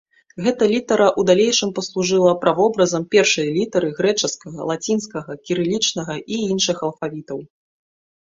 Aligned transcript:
Гэта 0.43 0.63
літара 0.69 1.07
ў 1.07 1.21
далейшым 1.29 1.73
паслужыла 1.79 2.31
правобразам 2.45 3.03
першай 3.15 3.47
літары 3.59 3.87
грэчаскага, 3.99 4.59
лацінскага, 4.71 5.31
кірылічнага 5.49 6.13
і 6.23 6.35
іншых 6.51 6.77
алфавітаў. 6.89 7.39